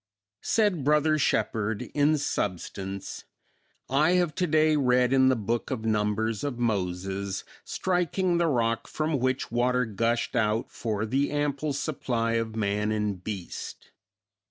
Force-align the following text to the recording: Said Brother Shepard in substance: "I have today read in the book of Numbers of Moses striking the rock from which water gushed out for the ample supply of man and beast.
Said 0.41 0.83
Brother 0.83 1.19
Shepard 1.19 1.83
in 1.93 2.17
substance: 2.17 3.25
"I 3.87 4.13
have 4.13 4.33
today 4.33 4.75
read 4.75 5.13
in 5.13 5.29
the 5.29 5.35
book 5.35 5.69
of 5.69 5.85
Numbers 5.85 6.43
of 6.43 6.57
Moses 6.57 7.43
striking 7.63 8.39
the 8.39 8.47
rock 8.47 8.87
from 8.87 9.19
which 9.19 9.51
water 9.51 9.85
gushed 9.85 10.35
out 10.35 10.71
for 10.71 11.05
the 11.05 11.29
ample 11.29 11.71
supply 11.71 12.31
of 12.31 12.55
man 12.55 12.91
and 12.91 13.23
beast. 13.23 13.91